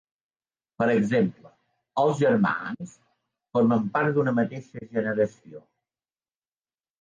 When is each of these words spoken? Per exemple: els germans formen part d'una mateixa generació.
Per 0.83 0.85
exemple: 0.93 1.51
els 2.03 2.15
germans 2.21 2.95
formen 3.59 3.85
part 3.99 4.17
d'una 4.17 4.35
mateixa 4.41 4.83
generació. 4.97 5.63